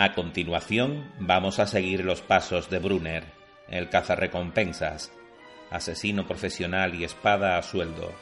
[0.00, 3.24] A continuación, vamos a seguir los pasos de Brunner,
[3.68, 5.10] el cazarrecompensas,
[5.72, 8.12] asesino profesional y espada a sueldo.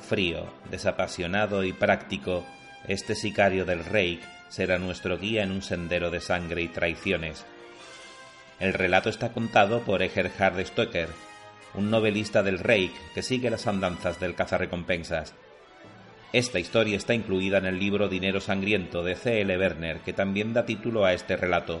[0.00, 2.46] Frío, desapasionado y práctico,
[2.86, 7.44] este sicario del Reich será nuestro guía en un sendero de sangre y traiciones.
[8.60, 11.08] El relato está contado por Egerhard Stoecker,
[11.74, 15.34] un novelista del Reich que sigue las andanzas del cazarrecompensas
[16.32, 19.40] esta historia está incluida en el libro Dinero Sangriento de C.
[19.40, 19.56] L.
[19.56, 21.80] Werner, que también da título a este relato.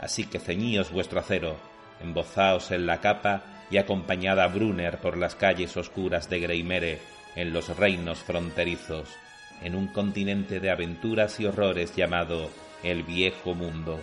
[0.00, 1.56] Así que ceñíos vuestro acero,
[2.02, 6.98] embozaos en la capa y acompañad a Brunner por las calles oscuras de Greimere,
[7.36, 9.08] en los reinos fronterizos,
[9.62, 12.50] en un continente de aventuras y horrores llamado
[12.82, 14.00] el Viejo Mundo.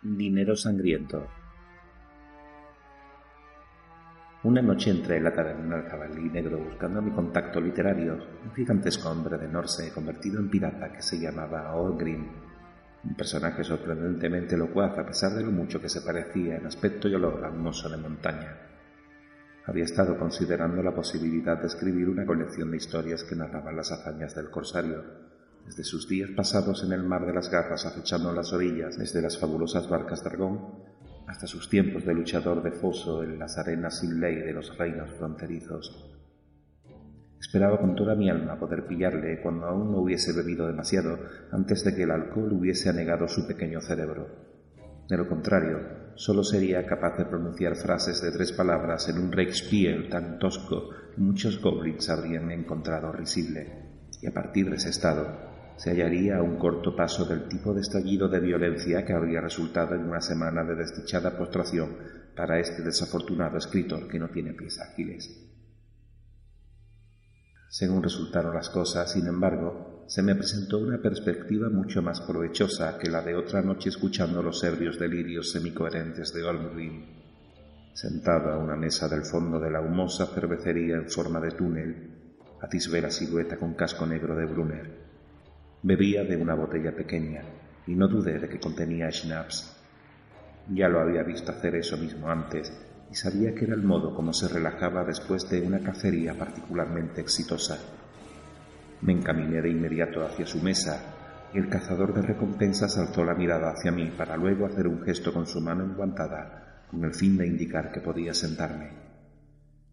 [0.00, 1.26] Dinero sangriento.
[4.44, 9.10] Una noche entré en la taberna del jabalí negro buscando mi contacto literario, un gigantesco
[9.10, 12.28] hombre de Norse convertido en pirata que se llamaba Orgrim,
[13.02, 17.16] un personaje sorprendentemente locuaz a pesar de lo mucho que se parecía en aspecto y
[17.16, 18.56] olor a un de montaña.
[19.66, 24.32] Había estado considerando la posibilidad de escribir una colección de historias que narraban las hazañas
[24.36, 25.02] del corsario,
[25.68, 29.36] desde sus días pasados en el mar de las garras acechando las orillas, desde las
[29.36, 30.82] fabulosas barcas dragón,
[31.26, 35.10] hasta sus tiempos de luchador de foso en las arenas sin ley de los reinos
[35.18, 36.10] fronterizos.
[37.38, 41.18] Esperaba con toda mi alma poder pillarle cuando aún no hubiese bebido demasiado
[41.52, 44.26] antes de que el alcohol hubiese anegado su pequeño cerebro.
[45.06, 50.08] De lo contrario, solo sería capaz de pronunciar frases de tres palabras en un Reichspiel
[50.08, 54.06] tan tosco que muchos goblins habrían encontrado risible.
[54.22, 57.82] Y a partir de ese estado, se hallaría a un corto paso del tipo de
[57.82, 61.96] estallido de violencia que habría resultado en una semana de desdichada postración
[62.34, 65.30] para este desafortunado escritor que no tiene pies ágiles.
[67.70, 73.08] Según resultaron las cosas, sin embargo, se me presentó una perspectiva mucho más provechosa que
[73.08, 77.06] la de otra noche escuchando los ebrios delirios semicoherentes de Olmrim.
[77.94, 83.00] Sentado a una mesa del fondo de la humosa cervecería en forma de túnel, atisbé
[83.00, 85.07] la silueta con casco negro de Brunner
[85.82, 87.42] Bebía de una botella pequeña
[87.86, 89.76] y no dudé de que contenía schnapps.
[90.74, 92.72] Ya lo había visto hacer eso mismo antes
[93.08, 97.78] y sabía que era el modo como se relajaba después de una cacería particularmente exitosa.
[99.02, 101.14] Me encaminé de inmediato hacia su mesa
[101.54, 105.32] y el cazador de recompensas alzó la mirada hacia mí para luego hacer un gesto
[105.32, 108.90] con su mano enguantada con el fin de indicar que podía sentarme.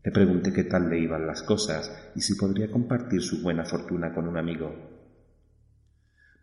[0.03, 4.11] Le pregunté qué tal le iban las cosas y si podría compartir su buena fortuna
[4.13, 4.94] con un amigo.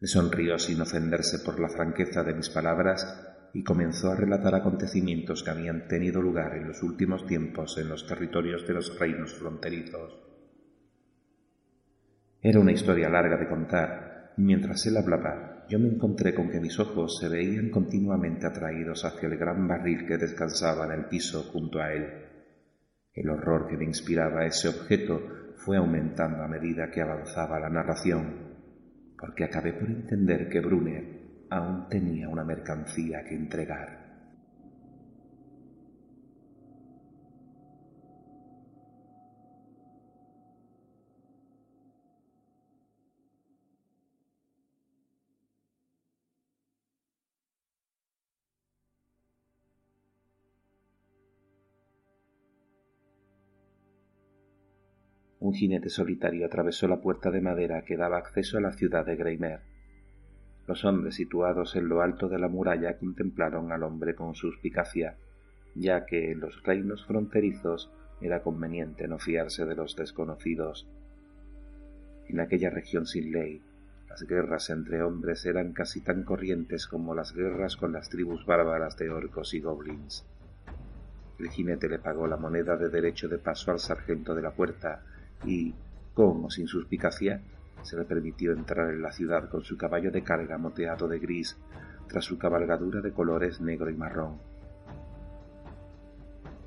[0.02, 3.06] Me sonrió sin ofenderse por la franqueza de mis palabras
[3.54, 8.04] y comenzó a relatar acontecimientos que habían tenido lugar en los últimos tiempos en los
[8.04, 10.18] territorios de los reinos fronterizos.
[12.40, 16.58] Era una historia larga de contar, y mientras él hablaba, yo me encontré con que
[16.58, 21.44] mis ojos se veían continuamente atraídos hacia el gran barril que descansaba en el piso
[21.44, 22.08] junto a él.
[23.14, 25.20] El horror que me inspiraba ese objeto
[25.64, 28.51] fue aumentando a medida que avanzaba la narración
[29.22, 34.01] porque acabé por entender que Brunner aún tenía una mercancía que entregar.
[55.42, 59.16] Un jinete solitario atravesó la puerta de madera que daba acceso a la ciudad de
[59.16, 59.58] Greimer.
[60.68, 65.16] Los hombres situados en lo alto de la muralla contemplaron al hombre con suspicacia,
[65.74, 67.90] ya que en los reinos fronterizos
[68.20, 70.86] era conveniente no fiarse de los desconocidos.
[72.28, 73.60] En aquella región sin ley,
[74.08, 78.96] las guerras entre hombres eran casi tan corrientes como las guerras con las tribus bárbaras
[78.96, 80.24] de orcos y goblins.
[81.40, 85.02] El jinete le pagó la moneda de derecho de paso al sargento de la puerta
[85.44, 85.74] y,
[86.14, 87.42] como sin suspicacia,
[87.82, 91.56] se le permitió entrar en la ciudad con su caballo de carga moteado de gris,
[92.06, 94.38] tras su cabalgadura de colores negro y marrón.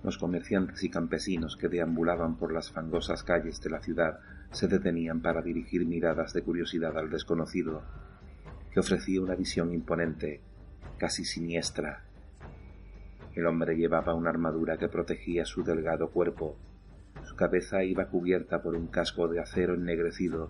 [0.03, 4.19] Los comerciantes y campesinos que deambulaban por las fangosas calles de la ciudad
[4.51, 7.81] se detenían para dirigir miradas de curiosidad al desconocido,
[8.71, 10.41] que ofrecía una visión imponente,
[10.97, 12.03] casi siniestra.
[13.33, 16.55] El hombre llevaba una armadura que protegía su delgado cuerpo.
[17.35, 20.49] Cabeza iba cubierta por un casco de acero ennegrecido.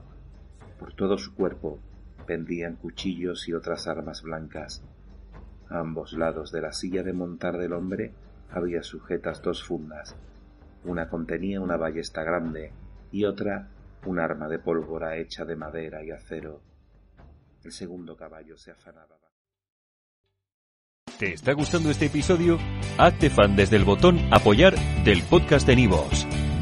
[0.79, 1.79] Por todo su cuerpo
[2.25, 4.83] pendían cuchillos y otras armas blancas.
[5.69, 8.13] A ambos lados de la silla de montar del hombre
[8.51, 10.15] había sujetas dos fundas.
[10.83, 12.71] Una contenía una ballesta grande
[13.11, 13.69] y otra
[14.05, 16.61] un arma de pólvora hecha de madera y acero.
[17.63, 19.17] El segundo caballo se afanaba.
[21.17, 22.59] ¿Te está gustando este episodio?
[22.97, 26.27] Hazte fan desde el botón apoyar del podcast de Nivos.